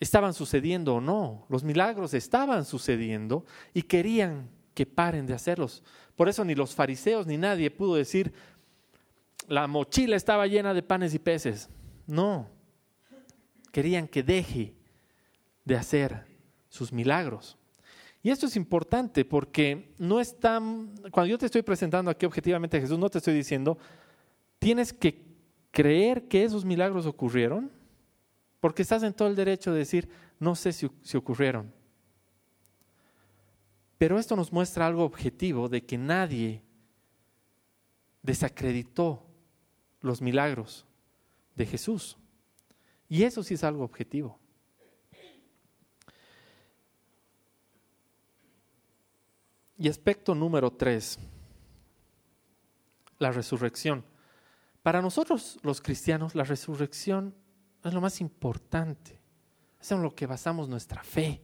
[0.00, 1.44] estaban sucediendo o no.
[1.50, 3.44] Los milagros estaban sucediendo
[3.74, 5.84] y querían que paren de hacerlos.
[6.16, 8.32] Por eso ni los fariseos ni nadie pudo decir,
[9.46, 11.68] la mochila estaba llena de panes y peces.
[12.06, 12.48] No,
[13.70, 14.74] querían que deje
[15.66, 16.24] de hacer
[16.70, 17.58] sus milagros.
[18.22, 22.76] Y esto es importante porque no es tan, cuando yo te estoy presentando aquí objetivamente
[22.76, 23.78] a Jesús, no te estoy diciendo,
[24.58, 25.22] tienes que
[25.70, 27.70] creer que esos milagros ocurrieron,
[28.60, 30.08] porque estás en todo el derecho de decir,
[30.40, 31.72] no sé si ocurrieron.
[33.98, 36.62] Pero esto nos muestra algo objetivo de que nadie
[38.22, 39.24] desacreditó
[40.00, 40.86] los milagros
[41.56, 42.16] de Jesús.
[43.08, 44.38] Y eso sí es algo objetivo.
[49.78, 51.18] Y aspecto número tres,
[53.18, 54.04] la resurrección.
[54.82, 57.34] Para nosotros los cristianos la resurrección
[57.84, 59.20] es lo más importante.
[59.80, 61.40] Es en lo que basamos nuestra fe.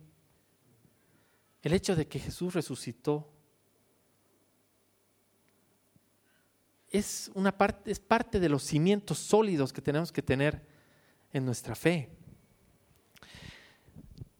[1.62, 3.31] El hecho de que Jesús resucitó
[6.90, 10.66] es, una parte, es parte de los cimientos sólidos que tenemos que tener
[11.33, 12.11] en nuestra fe.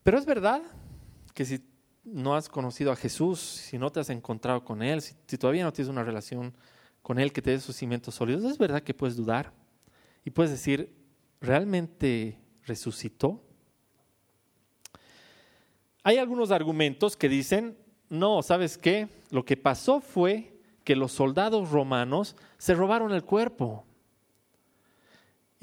[0.03, 0.63] Pero es verdad
[1.33, 1.59] que si
[2.05, 5.73] no has conocido a Jesús, si no te has encontrado con Él, si, todavía no
[5.73, 6.55] tienes una relación
[7.03, 9.53] con Él que te dé sus cimientos sólidos, es verdad que puedes dudar
[10.25, 10.95] y puedes decir,
[11.41, 13.43] ¿realmente resucitó?
[16.03, 17.77] Hay algunos argumentos que dicen,
[18.11, 19.09] no, ¿sabes qué?
[19.31, 23.87] Lo que pasó fue que los soldados romanos se robaron el cuerpo.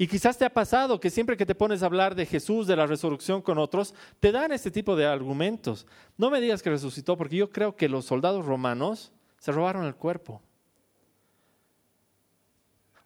[0.02, 2.74] Y quizás te ha pasado que siempre que te pones a hablar de Jesús, de
[2.74, 5.86] la resurrección con otros, te dan este tipo de argumentos.
[6.18, 9.94] No me digas que resucitó, porque yo creo que los soldados romanos se robaron el
[9.94, 10.42] cuerpo.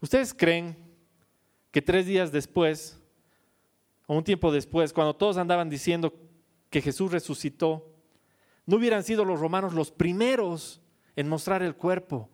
[0.01, 0.75] ¿Ustedes creen
[1.71, 2.99] que tres días después,
[4.07, 6.15] o un tiempo después, cuando todos andaban diciendo
[6.71, 7.93] que Jesús resucitó,
[8.65, 10.81] no hubieran sido los romanos los primeros
[11.15, 12.31] en mostrar el cuerpo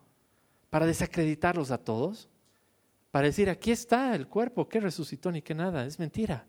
[0.71, 2.29] para desacreditarlos a todos?
[3.13, 6.47] Para decir, aquí está el cuerpo, que resucitó ni que nada, es mentira.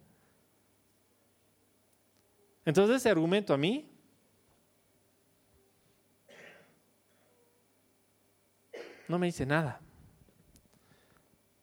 [2.64, 3.92] Entonces ese argumento a mí
[9.10, 9.82] no me dice nada.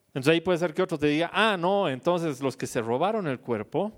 [0.09, 3.25] Entonces ahí puede ser que otro te diga, ah, no, entonces los que se robaron
[3.25, 3.91] el cuerpo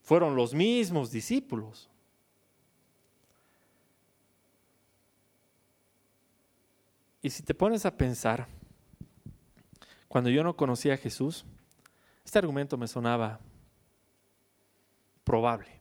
[0.00, 1.90] fueron los mismos discípulos.
[7.20, 8.46] Y si te pones a pensar,
[10.10, 11.44] cuando yo no conocía a Jesús,
[12.24, 13.38] este argumento me sonaba
[15.22, 15.80] probable.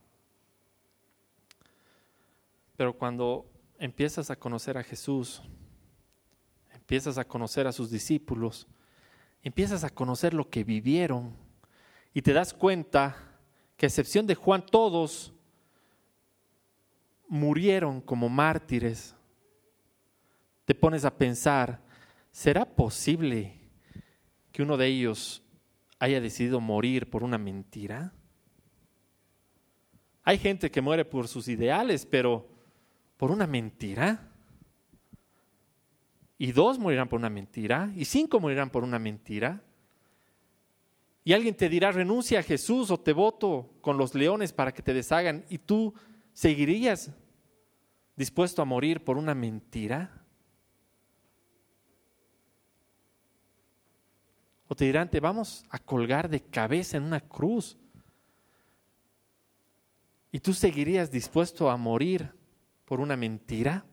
[2.78, 5.42] Pero cuando empiezas a conocer a Jesús,
[6.72, 8.68] empiezas a conocer a sus discípulos,
[9.42, 11.36] empiezas a conocer lo que vivieron
[12.14, 13.18] y te das cuenta
[13.78, 15.34] que a excepción de Juan todos
[17.28, 19.16] murieron como mártires
[20.66, 21.82] te pones a pensar,
[22.32, 23.59] ¿será posible
[24.60, 25.42] que uno de ellos
[26.00, 28.12] haya decidido morir por una mentira?
[30.22, 32.46] Hay gente que muere por sus ideales, pero
[33.16, 34.34] por una mentira.
[36.38, 39.64] Y dos morirán por una mentira, y cinco morirán por una mentira.
[41.24, 44.82] Y alguien te dirá, renuncia a Jesús o te voto con los leones para que
[44.82, 45.94] te deshagan, y tú
[46.34, 47.14] seguirías
[48.18, 50.19] dispuesto a morir por una mentira.
[54.70, 57.76] O te dirán, te vamos a colgar de cabeza en una cruz.
[60.32, 62.32] ¿Y tú seguirías dispuesto a morir
[62.86, 63.84] por una mentira?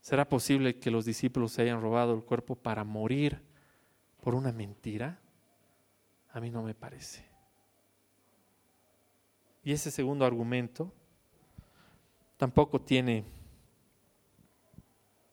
[0.00, 3.42] ¿Será posible que los discípulos se hayan robado el cuerpo para morir
[4.20, 5.20] por una mentira?
[6.32, 7.24] A mí no me parece.
[9.64, 10.92] Y ese segundo argumento
[12.36, 13.24] tampoco tiene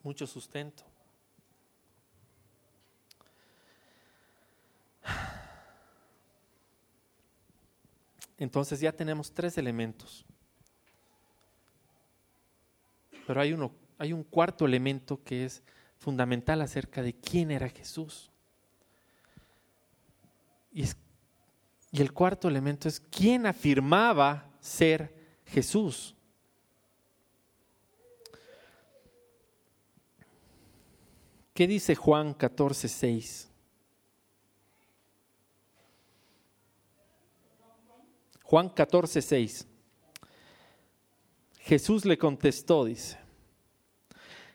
[0.01, 0.88] mucho sustento.
[8.39, 10.25] Entonces ya tenemos tres elementos.
[13.27, 15.61] Pero hay, uno, hay un cuarto elemento que es
[15.97, 18.31] fundamental acerca de quién era Jesús.
[20.71, 20.85] Y,
[21.91, 25.13] y el cuarto elemento es quién afirmaba ser
[25.45, 26.15] Jesús.
[31.53, 33.48] ¿Qué dice Juan 14, 6?
[38.49, 39.67] Juan 14, 6.
[41.59, 43.19] Jesús le contestó, dice,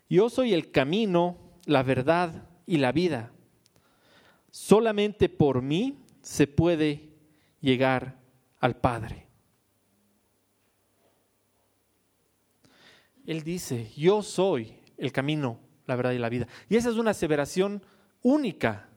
[0.09, 3.30] yo soy el camino, la verdad y la vida.
[4.50, 7.09] Solamente por mí se puede
[7.61, 8.18] llegar
[8.59, 9.28] al Padre.
[13.26, 16.48] Él dice, yo soy el camino, la verdad y la vida.
[16.68, 17.80] Y esa es una aseveración
[18.22, 18.88] única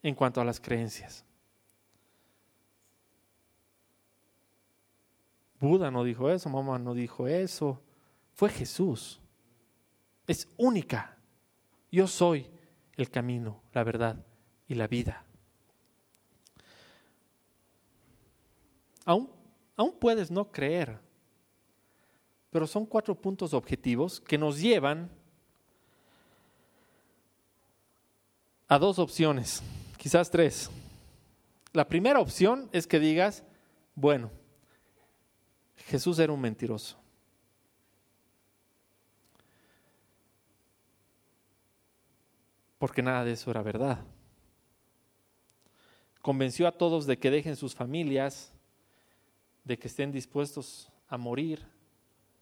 [0.00, 1.24] en cuanto a las creencias.
[5.60, 7.80] Buda no dijo eso, mamá no dijo eso.
[8.34, 9.20] Fue Jesús.
[10.26, 11.16] Es única.
[11.90, 12.46] Yo soy
[12.96, 14.24] el camino, la verdad
[14.68, 15.24] y la vida.
[19.04, 19.30] Aún,
[19.74, 20.98] aún puedes no creer,
[22.50, 25.10] pero son cuatro puntos objetivos que nos llevan
[28.68, 29.62] a dos opciones,
[29.96, 30.70] quizás tres.
[31.72, 33.44] La primera opción es que digas,
[33.94, 34.30] bueno,
[35.88, 36.98] Jesús era un mentiroso.
[42.78, 43.98] Porque nada de eso era verdad.
[46.20, 48.52] Convenció a todos de que dejen sus familias,
[49.64, 51.66] de que estén dispuestos a morir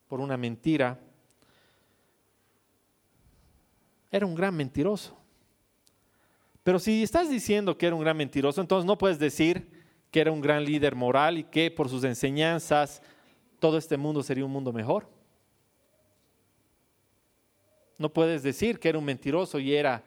[0.09, 0.99] por una mentira.
[4.11, 5.17] Era un gran mentiroso.
[6.65, 9.71] Pero si estás diciendo que era un gran mentiroso, entonces no puedes decir
[10.11, 13.03] que era un gran líder moral y que por sus enseñanzas
[13.59, 15.09] todo este mundo sería un mundo mejor.
[17.99, 20.05] No puedes decir que era un mentiroso y era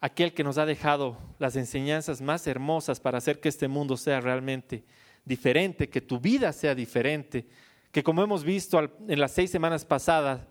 [0.00, 4.20] aquel que nos ha dejado las enseñanzas más hermosas para hacer que este mundo sea
[4.20, 4.84] realmente
[5.24, 7.48] diferente, que tu vida sea diferente,
[7.90, 8.78] que como hemos visto
[9.08, 10.46] en las seis semanas pasadas,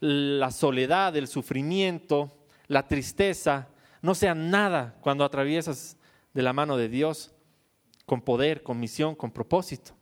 [0.00, 2.36] la soledad, el sufrimiento,
[2.66, 3.68] la tristeza,
[4.02, 5.96] no sean nada cuando atraviesas
[6.34, 7.32] de la mano de Dios
[8.04, 9.97] con poder, con misión, con propósito.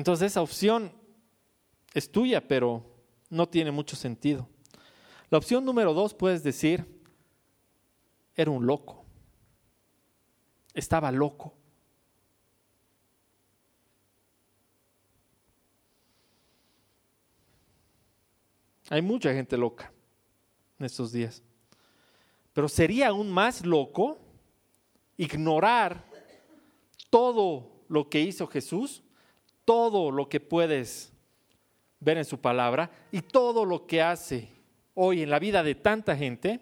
[0.00, 0.90] Entonces esa opción
[1.92, 2.82] es tuya, pero
[3.28, 4.48] no tiene mucho sentido.
[5.28, 7.02] La opción número dos, puedes decir,
[8.34, 9.04] era un loco.
[10.72, 11.52] Estaba loco.
[18.88, 19.92] Hay mucha gente loca
[20.78, 21.42] en estos días.
[22.54, 24.18] Pero sería aún más loco
[25.18, 26.06] ignorar
[27.10, 29.02] todo lo que hizo Jesús,
[29.64, 31.12] todo lo que puedes
[32.00, 34.48] ver en su palabra y todo lo que hace
[34.94, 36.60] hoy en la vida de tanta gente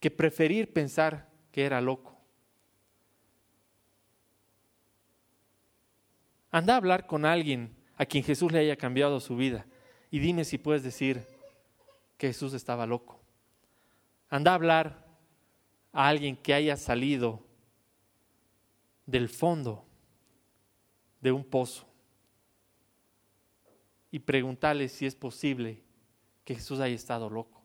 [0.00, 2.18] que preferir pensar que era loco.
[6.50, 9.66] Anda a hablar con alguien a quien Jesús le haya cambiado su vida
[10.10, 11.24] y dime si puedes decir
[12.18, 13.20] que Jesús estaba loco.
[14.28, 15.06] Anda a hablar
[15.92, 17.44] a alguien que haya salido
[19.06, 19.86] del fondo
[21.22, 21.86] de un pozo
[24.10, 25.82] y preguntarle si es posible
[26.44, 27.62] que Jesús haya estado loco.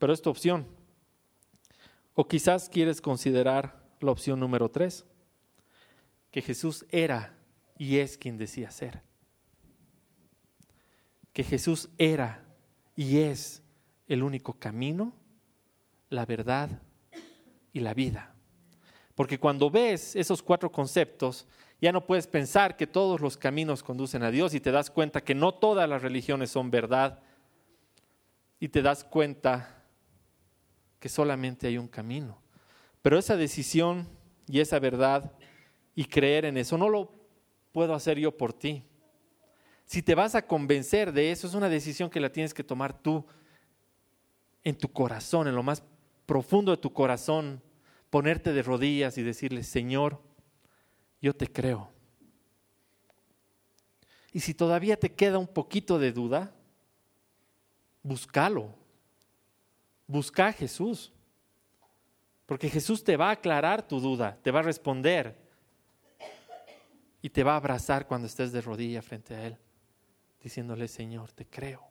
[0.00, 0.66] Pero es tu opción.
[2.14, 5.04] O quizás quieres considerar la opción número tres,
[6.32, 7.38] que Jesús era
[7.78, 9.02] y es quien decía ser
[11.34, 12.42] que Jesús era
[12.96, 13.62] y es
[14.06, 15.12] el único camino,
[16.08, 16.70] la verdad
[17.72, 18.34] y la vida.
[19.16, 21.46] Porque cuando ves esos cuatro conceptos,
[21.84, 25.20] ya no puedes pensar que todos los caminos conducen a Dios y te das cuenta
[25.20, 27.22] que no todas las religiones son verdad
[28.58, 29.84] y te das cuenta
[30.98, 32.40] que solamente hay un camino.
[33.02, 34.08] Pero esa decisión
[34.48, 35.30] y esa verdad
[35.94, 37.12] y creer en eso no lo
[37.70, 38.82] puedo hacer yo por ti.
[39.84, 42.98] Si te vas a convencer de eso, es una decisión que la tienes que tomar
[42.98, 43.26] tú
[44.62, 45.82] en tu corazón, en lo más
[46.24, 47.60] profundo de tu corazón,
[48.08, 50.22] ponerte de rodillas y decirle, Señor,
[51.24, 51.90] yo te creo.
[54.30, 56.52] Y si todavía te queda un poquito de duda,
[58.02, 58.74] búscalo.
[60.06, 61.14] Busca a Jesús.
[62.44, 65.34] Porque Jesús te va a aclarar tu duda, te va a responder
[67.22, 69.56] y te va a abrazar cuando estés de rodilla frente a Él
[70.42, 71.88] diciéndole, Señor, te creo.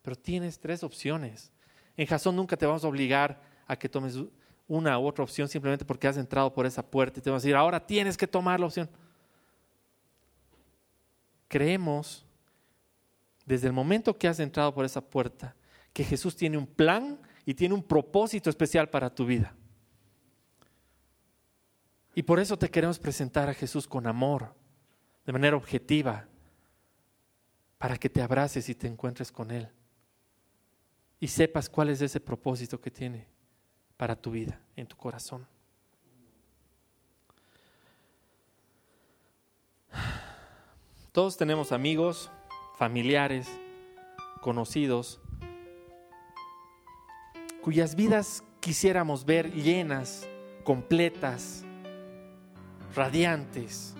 [0.00, 1.52] Pero tienes tres opciones.
[1.94, 4.16] En Jasón nunca te vamos a obligar a que tomes
[4.70, 7.46] una u otra opción simplemente porque has entrado por esa puerta y te vamos a
[7.46, 8.88] decir, ahora tienes que tomar la opción.
[11.48, 12.24] Creemos
[13.44, 15.56] desde el momento que has entrado por esa puerta
[15.92, 19.52] que Jesús tiene un plan y tiene un propósito especial para tu vida.
[22.14, 24.54] Y por eso te queremos presentar a Jesús con amor,
[25.26, 26.28] de manera objetiva,
[27.76, 29.68] para que te abraces y te encuentres con Él
[31.18, 33.39] y sepas cuál es ese propósito que tiene
[34.00, 35.46] para tu vida, en tu corazón.
[41.12, 42.30] Todos tenemos amigos,
[42.78, 43.46] familiares,
[44.40, 45.20] conocidos,
[47.60, 50.26] cuyas vidas quisiéramos ver llenas,
[50.64, 51.62] completas,
[52.94, 53.94] radiantes,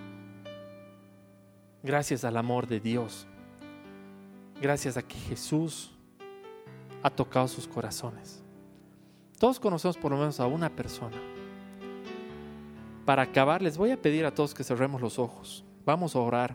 [1.82, 3.26] gracias al amor de Dios
[4.62, 5.90] gracias a que Jesús
[7.03, 8.39] ha tocado sus corazones.
[9.41, 11.16] Todos conocemos por lo menos a una persona.
[13.07, 15.64] Para acabar, les voy a pedir a todos que cerremos los ojos.
[15.86, 16.55] Vamos a orar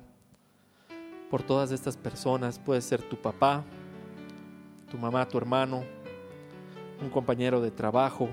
[1.32, 2.60] por todas estas personas.
[2.60, 3.64] Puede ser tu papá,
[4.92, 5.84] tu mamá, tu hermano,
[7.02, 8.30] un compañero de trabajo,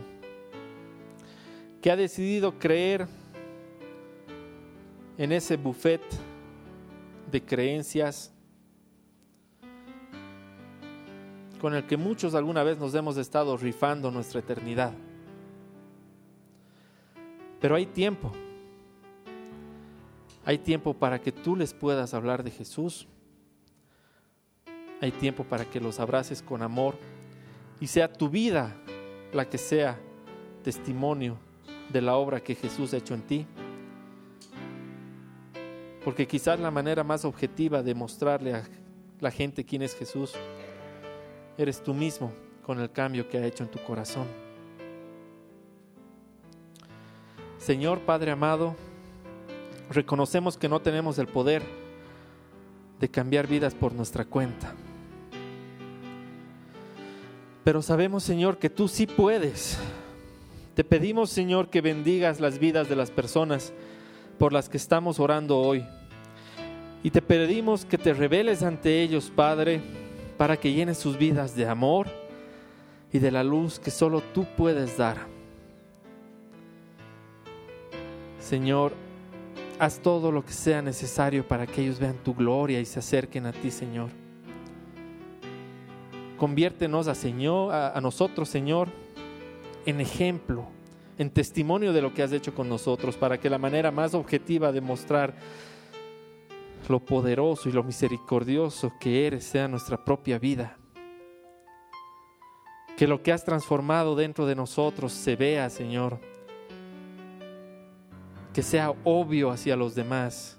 [1.81, 3.09] que ha decidido creer
[5.17, 6.03] en ese buffet
[7.31, 8.35] de creencias
[11.63, 14.93] con el que muchos alguna vez nos hemos estado rifando nuestra eternidad.
[17.61, 18.33] Pero hay tiempo.
[20.45, 23.07] Hay tiempo para que tú les puedas hablar de Jesús.
[25.01, 26.97] Hay tiempo para que los abraces con amor
[27.79, 28.75] y sea tu vida
[29.33, 30.01] la que sea
[30.65, 31.39] testimonio
[31.93, 33.47] de la obra que Jesús ha hecho en ti.
[36.05, 38.65] Porque quizás la manera más objetiva de mostrarle a
[39.21, 40.35] la gente quién es Jesús
[41.59, 42.33] eres tú mismo
[42.65, 44.27] con el cambio que ha hecho en tu corazón.
[47.59, 48.75] Señor Padre amado,
[49.91, 51.63] reconocemos que no tenemos el poder
[52.99, 54.75] de cambiar vidas por nuestra cuenta.
[57.65, 59.79] Pero sabemos, Señor, que tú sí puedes.
[60.75, 63.73] Te pedimos, Señor, que bendigas las vidas de las personas
[64.39, 65.87] por las que estamos orando hoy.
[67.05, 69.81] Y te pedimos que te reveles ante ellos, Padre,
[70.43, 72.09] para que llenes sus vidas de amor
[73.13, 75.19] y de la luz que solo tú puedes dar.
[78.41, 78.93] Señor,
[79.79, 83.47] haz todo lo que sea necesario para que ellos vean tu gloria y se acerquen
[83.47, 84.11] a ti, Señor.
[86.39, 88.89] Conviértenos a, Señor, a, a nosotros, Señor,
[89.87, 90.67] en ejemplo,
[91.19, 94.73] en testimonio de lo que has hecho con nosotros, para que la manera más objetiva
[94.73, 95.35] de mostrar
[96.89, 100.77] lo poderoso y lo misericordioso que eres sea nuestra propia vida.
[102.97, 106.19] Que lo que has transformado dentro de nosotros se vea, Señor.
[108.53, 110.59] Que sea obvio hacia los demás,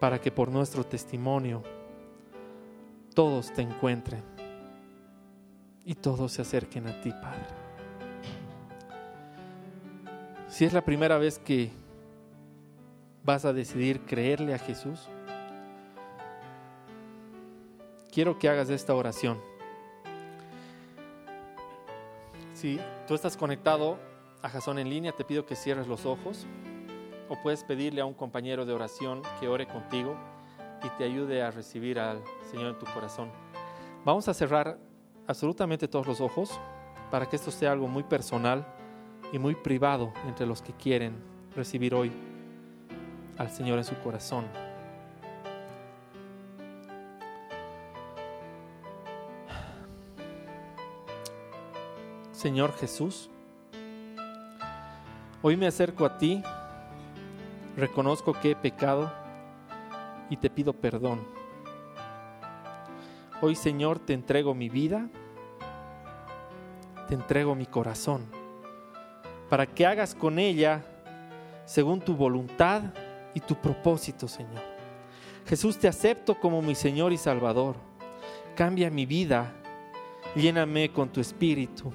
[0.00, 1.62] para que por nuestro testimonio
[3.14, 4.22] todos te encuentren
[5.84, 7.46] y todos se acerquen a ti, Padre.
[10.48, 11.70] Si es la primera vez que
[13.26, 15.08] vas a decidir creerle a Jesús,
[18.12, 19.38] quiero que hagas esta oración.
[22.54, 23.98] Si tú estás conectado
[24.42, 26.46] a Jason en línea, te pido que cierres los ojos
[27.28, 30.16] o puedes pedirle a un compañero de oración que ore contigo
[30.84, 33.28] y te ayude a recibir al Señor en tu corazón.
[34.04, 34.78] Vamos a cerrar
[35.26, 36.60] absolutamente todos los ojos
[37.10, 38.64] para que esto sea algo muy personal
[39.32, 41.16] y muy privado entre los que quieren
[41.56, 42.12] recibir hoy
[43.38, 44.46] al Señor en su corazón.
[52.32, 53.30] Señor Jesús,
[55.42, 56.42] hoy me acerco a ti,
[57.76, 59.12] reconozco que he pecado
[60.30, 61.26] y te pido perdón.
[63.40, 65.08] Hoy, Señor, te entrego mi vida,
[67.08, 68.26] te entrego mi corazón,
[69.50, 70.84] para que hagas con ella
[71.64, 72.82] según tu voluntad
[73.36, 74.64] y tu propósito, Señor.
[75.46, 77.76] Jesús, te acepto como mi Señor y Salvador.
[78.56, 79.52] Cambia mi vida,
[80.34, 81.92] lléname con tu espíritu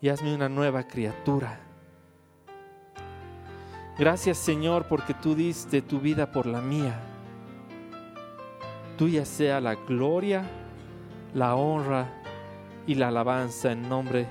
[0.00, 1.60] y hazme una nueva criatura.
[3.96, 6.98] Gracias, Señor, porque tú diste tu vida por la mía
[9.00, 10.42] tuya sea la gloria,
[11.32, 12.12] la honra
[12.86, 14.26] y la alabanza en nombre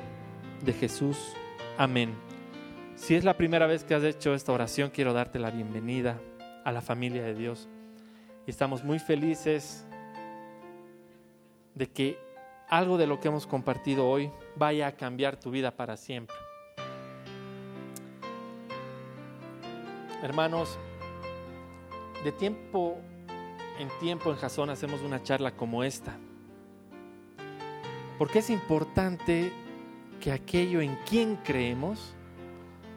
[0.63, 1.17] de Jesús.
[1.75, 2.28] Amén.
[2.99, 6.19] Si es la primera vez que has hecho esta oración, quiero darte la bienvenida
[6.65, 7.67] a la familia de Dios.
[8.45, 9.87] Y estamos muy felices
[11.73, 12.19] de que
[12.67, 16.35] algo de lo que hemos compartido hoy vaya a cambiar tu vida para siempre.
[20.21, 20.77] Hermanos,
[22.23, 22.97] de tiempo
[23.79, 26.15] en tiempo en Jason hacemos una charla como esta.
[28.19, 29.51] Porque es importante
[30.19, 32.13] que aquello en quien creemos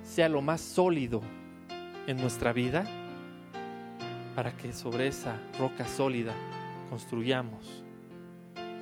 [0.02, 1.20] sea lo más sólido
[2.06, 2.84] en nuestra vida
[4.34, 6.34] para que sobre esa roca sólida
[6.90, 7.84] construyamos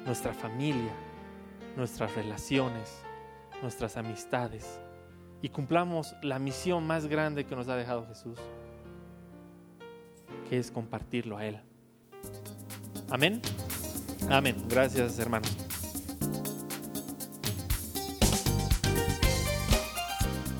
[0.05, 0.93] nuestra familia,
[1.77, 3.03] nuestras relaciones,
[3.63, 4.81] nuestras amistades
[5.43, 8.39] y cumplamos la misión más grande que nos ha dejado Jesús,
[10.49, 11.61] que es compartirlo a Él.
[13.11, 13.41] Amén.
[14.29, 14.57] Amén.
[14.69, 15.47] Gracias, hermano.